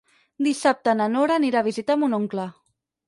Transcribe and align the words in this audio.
Dissabte 0.45 0.95
na 1.01 1.07
Nora 1.17 1.37
anirà 1.41 1.61
a 1.61 1.67
visitar 1.69 1.99
mon 2.05 2.17
oncle. 2.23 2.49